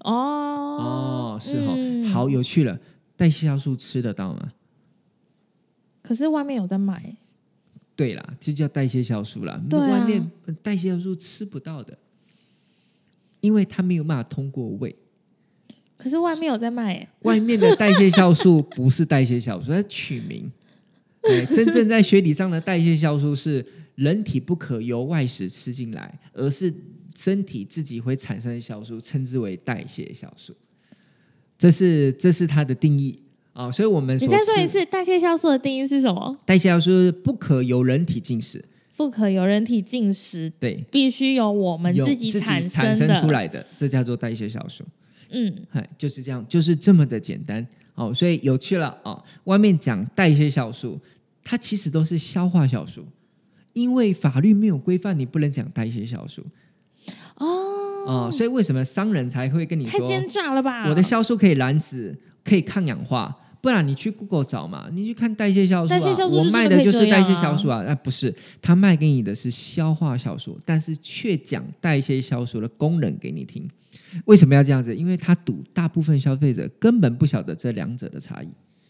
[0.00, 1.74] 哦哦，是哈，
[2.10, 2.80] 好有趣了，
[3.14, 4.52] 代谢酵素吃得到吗？
[6.00, 7.18] 可是外面有在卖。
[7.96, 9.62] 对啦，就叫代谢酵素啦。
[9.70, 10.30] 外面
[10.62, 11.96] 代谢酵素吃不到的，
[13.40, 14.94] 因为它没有办法通过胃。
[15.96, 20.50] 可是外面有在卖，外面的代谢酵素不是代谢酵素， 它取名。
[21.54, 26.70] 真正在学理上的代谢酵素是人体不可由外食吃进来，而是
[27.14, 30.54] 身体自己会产生的酵素，称之为代谢酵素。
[31.56, 33.23] 这是这是它的定义。
[33.54, 36.36] 啊，所以我们你再说一次，代谢酵素的定义是什么？
[36.44, 38.62] 代谢酵素是不可由人体进食，
[38.96, 44.84] 不可由人体进食，对，必须由我们自己产生出来的，这叫做代谢酵素。
[45.30, 47.66] 嗯，哎，就是这样，就是这么的简单。
[47.94, 49.22] 哦，所以有趣了啊！
[49.44, 51.00] 外面讲代谢酵素，
[51.44, 53.06] 它其实都是消化酵素，
[53.72, 56.44] 因为法律没有规范，你不能讲代谢酵素。
[57.36, 57.46] 哦，
[58.06, 60.88] 哦，所以为什么商人才会跟你说太奸诈了吧？
[60.88, 63.32] 我的酵素可以燃脂，可以抗氧化。
[63.64, 73.66] 不然你去 Google 找嘛，你去看代谢酵素啊，我卖的就是代谢酵素啊，那不是他卖给你的是消化酵素，但是却讲代谢酵素的功能给你听，
[74.26, 74.94] 为什么要这样子？
[74.94, 78.48] 因为他赌大部分消费者根本不晓得这两者的差异，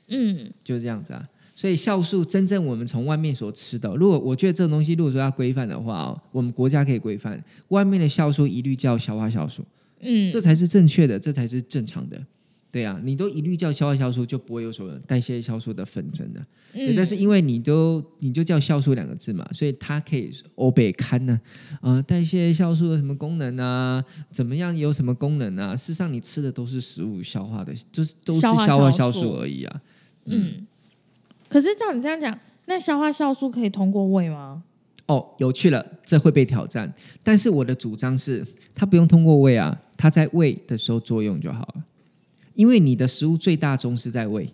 [0.09, 1.25] 嗯，就是这样子啊。
[1.55, 9.65] 所以酵素真正我们从外面所吃的，如果我觉得这种东西如果说要规范的话哦，我们国家可以规范，外面的酵素一律叫消化酵素，
[10.01, 12.21] 嗯，这才是正确的，这才是正常的。
[12.75, 16.45] 对啊，你都一律叫消化酵素，就不会有所代谢酵素的纷争的。
[16.73, 21.41] 对，但是因为你都你就叫酵素两个字嘛，所以它可以欧北看呢。
[21.81, 24.05] 啊，代谢酵素有什么功能啊？
[24.29, 25.77] 怎么样有什么功能啊？
[25.77, 29.81] 事实上，你吃的都是食物消化的，就是都是消化酵素而已啊。
[30.25, 30.67] 嗯。
[31.49, 34.65] 可是照你这样讲，那消化酵素可以通过胃吗？
[35.07, 36.93] 哦，有趣了，这会被挑战。
[37.23, 41.85] 但是我的主张是，它不用通过胃啊，它在胃的时候作用就好了。
[42.55, 44.49] 因为你的食物最大宗是在胃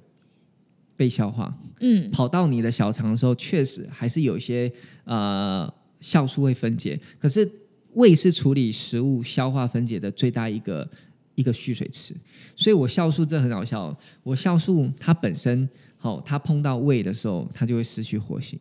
[0.97, 4.71] 被消化，嗯，跑到你的小肠的时候，确实还是有些
[5.05, 6.99] 呃酵素会分解。
[7.19, 7.51] 可是
[7.95, 10.89] 胃是处理食物消化分解的最大一个
[11.35, 12.15] 一个蓄水池，
[12.55, 13.97] 所以我酵素这很好笑。
[14.23, 18.59] 我酵素它本身好，它碰到胃的时候，它就会失去活性，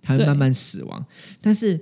[0.00, 1.04] 它会慢慢死亡。
[1.40, 1.78] 但是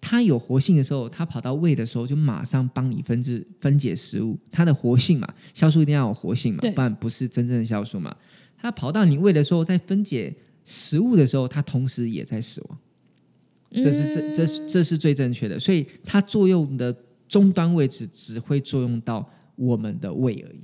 [0.00, 4.38] 它有活性的时候，它跑到胃的时候，就马上帮你分制分解食物。
[4.50, 8.14] 它的活性嘛，酵素一定要有活性嘛，不然不是真正的酵素嘛。
[8.56, 10.34] 它跑到你胃的时候，在分解
[10.64, 12.78] 食物的时候，它同时也在死亡。
[13.72, 15.58] 这是这这是这是最正确的。
[15.58, 16.94] 所以它作用的
[17.28, 20.60] 终端位置只会作用到我们的胃而已。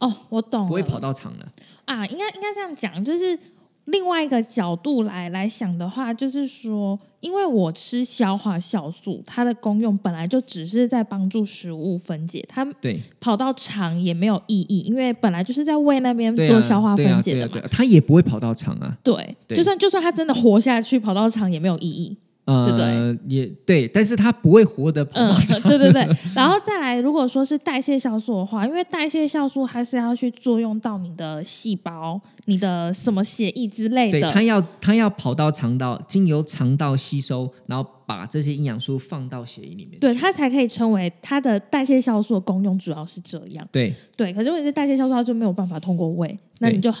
[0.00, 1.52] 哦，我懂，不会跑到肠了
[1.86, 2.06] 啊。
[2.06, 3.38] 应该应该这样讲，就是
[3.86, 18.96] 另外一个角度来来想的话，就是说，因为我吃消化酵素，它的功用本来就只是在帮助食物分解，它对跑到肠也没有意义，因为本来就是在胃那边做消化分解的嘛，它也不会跑到肠啊。
[19.02, 22.16] 对，就算就算它真的活下去，跑到肠也没有意义。
[22.46, 25.60] 呃，也对，但是它不会活得跑长。
[25.62, 43.68] 对对对， 然后再来，如果说是代谢酵素的话，因为代谢酵素它是要去作用到你的细胞、你的什么血液之类的，它要它要跑到肠道，经由肠道吸收，然后把这些营养素放到血液里面，对它才可以称为它的代谢酵素的功用主要是这样。
[43.72, 46.94] 对对，可是问题是代谢酵素它就没有办法通过胃，那你就。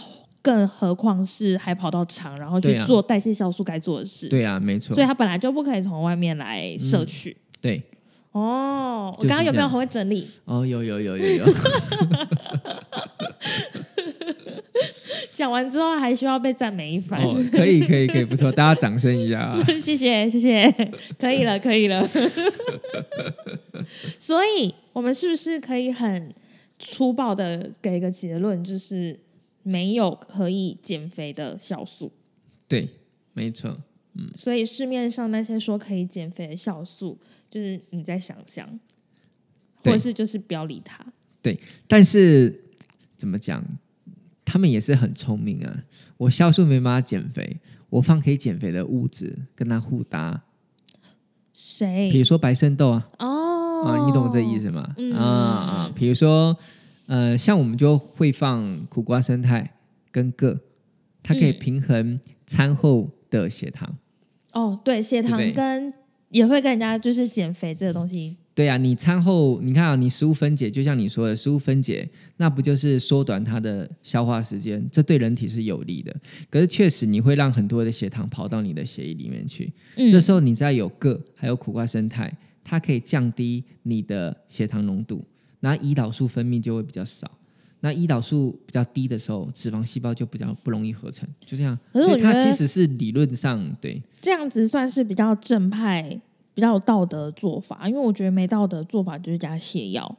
[0.46, 4.28] 更何况是还跑到肠，然后去做代谢酵素该做的事。
[4.28, 4.94] 对啊，没错。
[4.94, 7.36] 所以它本来就不可以从外面来摄取。
[7.60, 7.82] 对。
[8.30, 10.28] 哦，我刚刚有没有很会整理？
[10.44, 11.44] 哦，有有有有有。
[15.32, 17.20] 讲完之后还需要被赞美一番。
[17.50, 19.40] 可以可以可以，不错，大家掌声一下。
[19.40, 20.72] 啊 谢谢谢谢，
[21.18, 22.06] 可以了可以了。
[24.20, 26.32] 所以我们是不是可以很
[26.78, 29.18] 粗暴的给一个结论，就是？
[29.68, 32.12] 没有可以减肥的酵素，
[32.68, 32.88] 对，
[33.32, 33.76] 没错，
[34.14, 37.18] 嗯，所以市面上那些说可以减肥的酵素，
[37.50, 38.78] 就是你在想象，
[39.82, 41.04] 或是就是不要理它。
[41.42, 42.64] 对，但是
[43.16, 43.60] 怎么讲，
[44.44, 45.82] 他们也是很聪明啊。
[46.16, 47.58] 我酵素没办法减肥，
[47.90, 50.44] 我放可以减肥的物质跟它互搭。
[51.52, 52.08] 谁？
[52.12, 54.94] 比如说白生豆啊，哦，啊，你懂这意思吗？
[55.16, 56.56] 啊啊，比如说。
[57.06, 59.74] 呃，像我们就会放苦瓜、生态
[60.10, 60.58] 跟铬，
[61.22, 63.96] 它可以平衡餐后的血糖。
[64.52, 65.92] 哦，对，血糖跟
[66.30, 68.36] 也会跟人家就是减肥这个东西。
[68.54, 74.82] 对啊，你餐后你看啊，你食物分解，就像你说的，食物分解那不就是缩短它的消化时间？
[74.90, 76.14] 这对人体是有利的。
[76.48, 79.70] 可是确实你会让很多的血糖跑到你的血液里面去。
[79.96, 85.22] 嗯，这时候你再有铬，还有苦瓜生态，它可以降低你的血糖浓度。
[85.66, 87.28] 那胰岛素分泌就会比较少，
[87.80, 91.76] 那胰岛素比较低的时候，脂肪细胞就比较不容易合成，就这样。
[91.92, 96.20] 所以它其实是理论上对这样子算是比较正派、
[96.54, 100.16] 比较有道德做法，因为我觉得没道德做法就是加泻药。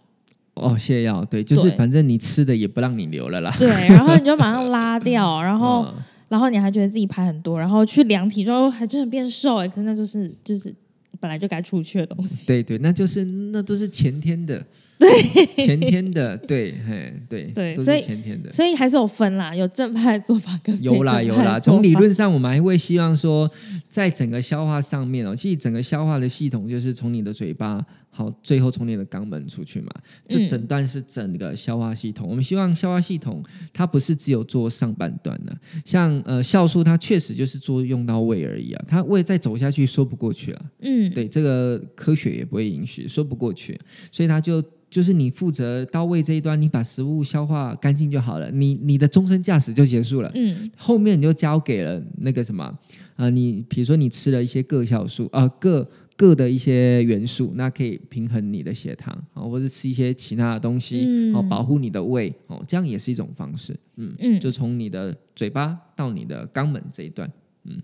[0.56, 3.56] 哦，泻药对，就是反正你吃的也不让你流了啦。
[3.58, 5.88] 对，然后你就马上拉掉， 然后
[6.28, 10.76] 然后你还觉得自己排很多，然后去量体重还真的变瘦哎，可是那就是就是
[11.22, 12.46] 本来就该出去的东西。
[12.46, 14.62] 对对，那就是那都是前天的。
[15.00, 21.60] 对，前天的，对，嘿，对，对，都是前天的，所以还是有分啦，有正派做法跟有啦有啦。
[21.60, 23.50] 从理论上，我们还会希望说，
[23.88, 27.80] 在整个消化上面哦，其实整个消化的系统就是从你的嘴巴，
[28.18, 29.92] 好，最后从你的肛门出去嘛。
[30.28, 32.28] 这整段是整个消化系统。
[32.28, 40.66] 我们希望消化系统它不是只有做上半段的，像呃酵素，它确实就是作用到胃而已啊，它胃再走下去说不过去了。
[40.80, 43.80] 嗯，对，这个科学也不会允许说不过去，
[44.12, 44.64] 所以它就。
[44.90, 50.32] 就是你负责到位这一端，你把食物消化干净就好了，你你的终身驾驶就结束了。
[50.34, 52.74] 嗯，后面你就交给了那个什么
[53.18, 55.86] 啊，你比如说你吃了一些各酵素啊，各
[56.18, 63.80] 各的一些元素，那可以平衡你的血糖啊，或者吃一些其他的东西哦，保护你的胃哦，这样也是一种方式。
[63.96, 67.32] 嗯嗯，就从你的嘴巴到你的肛门这一段。
[67.64, 67.82] 嗯，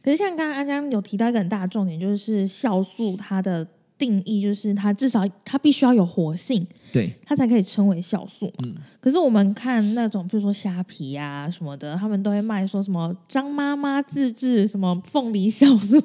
[0.00, 3.68] 可是像刚刚阿江有提到一个很大的重点，就是酵素它的。
[3.96, 8.52] 定义就是它至少它必须要有活性，对，它才可以称为酵素。
[8.58, 16.00] 嗯，可是我们看那种，比如说虾皮啊什么的，他们都会卖说什么张妈妈自制什么凤梨酵素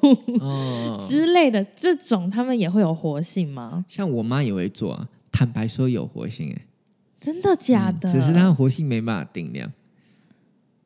[1.06, 3.84] 之类的，这种他们也会有活性吗？
[3.88, 6.66] 像我妈也会做啊，坦白说有活性哎，
[7.20, 8.12] 真的假的？
[8.12, 9.72] 只是它活性没办法定量，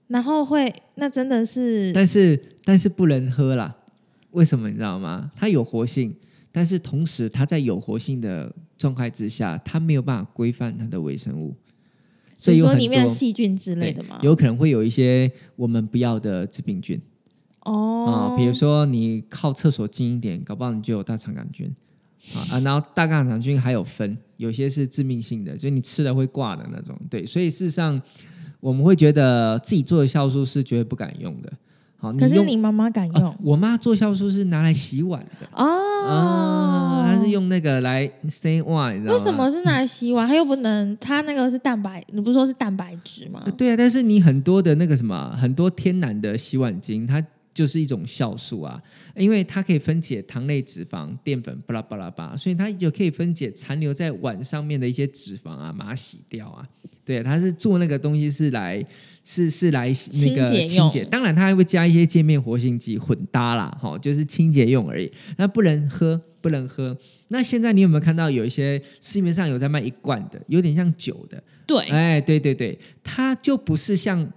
[0.08, 3.76] 然后会那真的是，但是但是不能喝啦，
[4.32, 5.30] 为什么你知道吗？
[5.36, 6.16] 它有活性。
[6.56, 11.56] 但是同时，它在有活性的状态之下，它没有办法规范它的微生物，
[12.38, 14.20] 所以有里面细菌之类的嘛？
[14.22, 17.02] 有可能会有一些我们不要的致病菌
[17.62, 21.74] 哦啊，比如说你靠厕所近一点，搞不好你就有大肠杆菌
[22.36, 26.96] 啊啊，然后大肠杆菌还有分，有些是致命性的，就你吃了会挂的那种。
[27.10, 28.00] 对，所以事实上
[28.60, 31.52] 我们会觉得自己做的酵素是绝对不敢用的。
[32.20, 33.36] 可是你妈妈敢用？
[33.42, 39.18] 我妈做酵素是拿来洗碗的哦，她是用那个来洗碗，你知道吗？
[39.18, 40.28] 为什么是拿来洗碗？
[40.28, 43.44] 它又不能，它那个是蛋白，你不是说是蛋白质吗？
[43.58, 47.24] 对啊，但是你很多的那个什么，很多天然的洗碗精，它
[47.54, 48.82] 就是一种酵素啊，
[49.16, 56.68] 因为它可以分解糖类、脂肪、淀粉，巴拉巴拉巴，所以它就可以分解残留在碗上面的一些脂肪啊，把它洗掉啊。
[57.06, 58.84] 对，它是做那个东西是来
[59.24, 65.12] 是是来那个清洁，当然它还会加一些界面活性剂混搭啦，哈，就是清洁用而已。
[65.38, 66.98] 那不能喝，不能喝。
[67.30, 71.42] 那现在你有没有看到有一些市面上有在卖一罐的，有点像酒的？
[71.66, 74.32] 对，哎，对对对，它就不是像。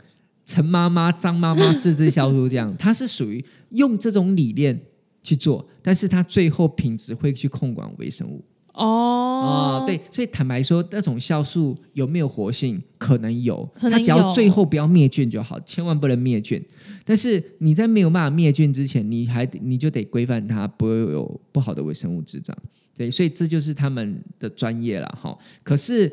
[0.49, 4.81] 陈妈妈、张妈妈自制酵素这样，它是属于用这种理念
[5.21, 8.45] 去做，但是它最后品质会去控管微生物。
[8.77, 12.81] 哦，对，所以坦白说，那种酵素有没有活性？
[12.99, 16.63] 可能有，它只要最后不要灭菌就好，千万不能灭菌。
[17.05, 22.57] 但是你在没有办法灭菌之前，你还你就得规范它，不会有不好的微生物滋长。
[22.97, 25.37] 对，所以这就是他们的专业了哈。
[25.63, 26.11] 可是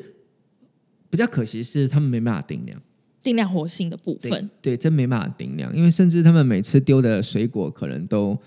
[1.10, 2.82] 比较可惜是，他们没办法定量。
[3.22, 8.38] 定量活性的部分，对，真没办法定量，因为甚至他们每次丢的水果可能都，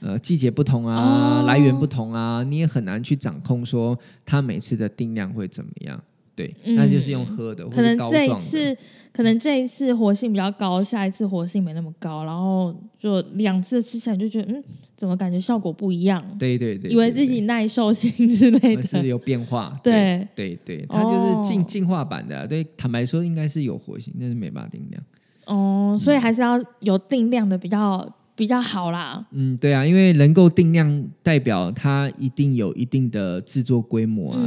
[0.00, 6.02] 呃，季节不同啊，来源不同啊，你也很难去掌控说它每次的定量会怎么样。
[6.34, 8.74] 对，那就是用喝的，可能这一次，
[9.12, 14.64] 可能这一次活性比较高，下一次活性没那么高，然后就两次吃起来就觉得，嗯，
[14.96, 16.24] 怎么感觉效果不一样？
[16.38, 19.78] 对对对，以为自己耐受性之类的，是有变化。
[19.84, 22.46] 对对对，它就是进进化版的。
[22.46, 25.02] 对，坦白说应该是有活性，但是没办法定量。
[25.44, 28.10] 哦，所以还是要有定量的比较。
[28.40, 34.40] 比较好啦，嗯，对啊，因为能够定量，代表它一定有一定的制作规模啊，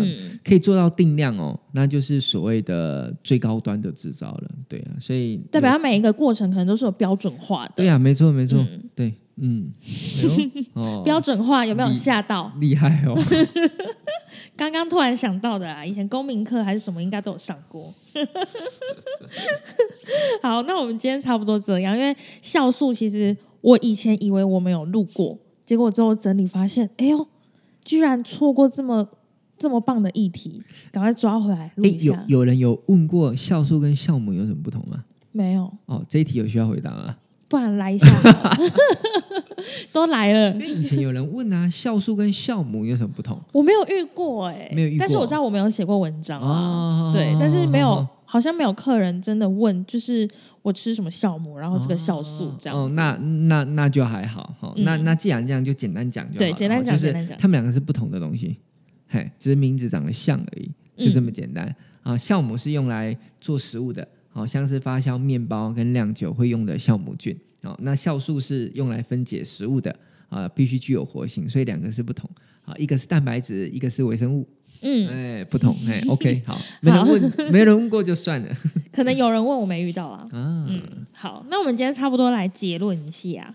[0.44, 8.58] 可以做到定量哦，那就是所谓的最高端的制造了，对啊，所以代表它每一个过程可能都是有标准化的，对啊，没错没错，
[8.96, 9.70] 对，嗯，
[11.06, 12.52] 标准化有没有吓到？
[12.60, 13.14] 厉害哦，
[14.58, 17.94] 刚刚突然想到的啊，以前公民课还是什么应该都有上过。
[20.42, 23.38] 好，那我们今天差不多这样，因为酵素其实。
[23.64, 27.26] 我以前以为我没有录过，结果之后整理发现，哎呦，
[27.84, 29.08] 居然错过这么
[29.58, 30.62] 这么棒的议题，
[30.92, 32.26] 赶快抓回来录一下。
[32.28, 35.06] 有有人有问过酵素跟酵母有什么不同吗？
[35.32, 35.72] 没有。
[35.86, 37.16] 哦，这一题有需要回答吗？
[37.48, 38.08] 不然来一下，
[39.94, 40.52] 都来了。
[40.56, 43.40] 因为以前有人问啊，酵素跟酵母有什么不同？
[43.54, 45.00] 我没有遇过，哎，没有遇过。
[45.00, 48.06] 但是我知道我没有写过文章啊，对，但是没有。
[48.34, 50.28] 好像没有客人真的问，就是
[50.64, 52.76] 我吃什么酵母，然后这个酵素这样。
[52.76, 53.12] 哦，那
[53.48, 54.74] 那那就还好哈。
[54.78, 56.40] 那那既然这样，就简单讲就好。
[56.40, 57.38] 对，简单讲，简单讲。
[57.38, 58.58] 他们两个是不同的东西，
[59.08, 61.64] 嘿，只是名字长得像而已，就这么简单
[62.02, 62.18] 啊。
[62.18, 67.38] 酵母是用来做食物的，好像是发酵面包跟酿酒会用的酵母菌。
[67.62, 69.96] 哦，那酵素是用来分解食物的
[70.30, 72.28] 啊，必须具有活性，所以两个是不同。
[72.66, 74.48] 啊，一个是蛋白质，一个是微生物。
[74.84, 75.08] 嗯，
[75.40, 78.56] 哎，不同，哎， OK，好，没人问，没人问过就算了。
[78.92, 80.28] 可能有人问我没遇到 啊。
[80.32, 80.82] 嗯，
[81.14, 83.54] 好，那我们今天差不多来结论一下。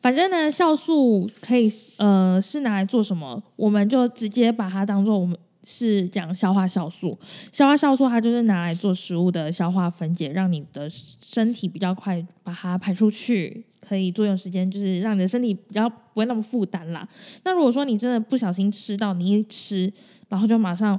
[0.00, 7.18] 反正呢，酵素可以呃是拿来做什么，我们就直接把它当做我们是讲消化酵素。
[7.50, 17.06] 消化酵素它就是拿来做食物的消化分解，让你的身体比较快把它排出去，可以作用时间就是让你的身体比较不会那么负担啦。
[17.44, 19.92] 那如果说你真的不小心吃到，你一吃。
[20.28, 20.98] 然后就马上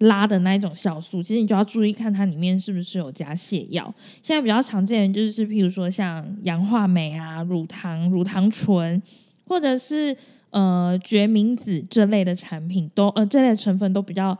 [0.00, 3.94] 拉的那一种酵素，其实你就要注意看它里面是不是有加泻药。
[4.22, 9.00] 现在比较常见的就是，譬如说像氧化镁啊、乳糖、乳糖醇，
[9.46, 10.14] 或者是
[10.50, 14.36] 呃决明子这类的产品，都呃这类成分都比较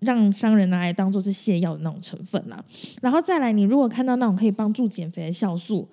[0.00, 2.62] 让商人拿来当做是泻药的那种成分啦。
[3.00, 5.88] 然后再来，你如果看到那种可以帮助减肥的酵素，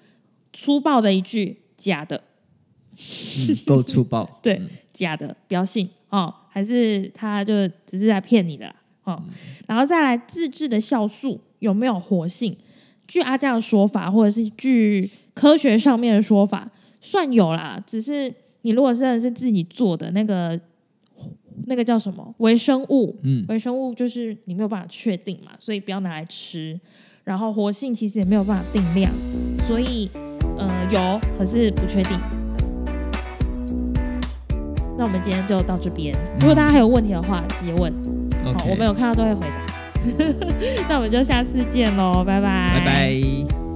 [0.59, 2.19] 粗暴的一句假的，
[3.67, 6.33] 够粗暴， 对，假的，不要信哦。
[6.49, 9.21] 还是他就只是在骗你的啦哦，
[9.67, 12.57] 然后再来自制的酵素有没有活性？
[13.05, 16.67] 据阿酱的说法，或者是据科学上面的说法，
[16.99, 17.81] 算有啦。
[17.85, 18.33] 只是
[18.63, 20.59] 你如果真的是自己做的那个，
[21.67, 23.15] 那个叫什么微生物？
[23.21, 26.79] 嗯，微生物就是你没有办法确定嘛，所以不要拿来吃。
[27.23, 29.13] 然后活性其实也没有办法定量，
[29.67, 30.09] 所以
[30.57, 32.19] 呃有，可是不确定。
[34.97, 36.17] 那我们今天就到这边。
[36.39, 37.93] 如果大家还有问题的话，直接问。
[38.43, 39.65] 好，我们有看到都会回答。
[40.89, 42.79] 那我们就下次见喽，拜拜。
[42.79, 43.66] 拜拜。